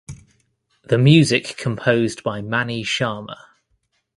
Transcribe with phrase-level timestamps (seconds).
[0.85, 3.37] The music composed by Mani Sharma.